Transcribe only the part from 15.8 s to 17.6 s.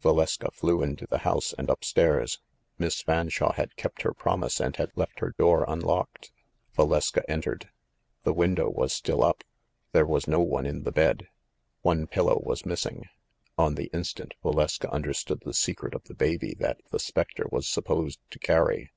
of the baby that the specter